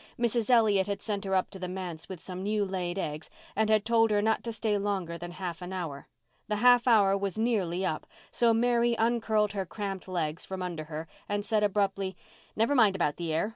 [0.17, 0.49] Mrs.
[0.49, 3.85] Elliott had sent her up to the manse with some new laid eggs, and had
[3.85, 6.07] told her not to stay longer than half an hour.
[6.47, 11.07] The half hour was nearly up, so Mary uncurled her cramped legs from under her
[11.29, 12.17] and said abruptly,
[12.55, 13.49] "Never mind about the air.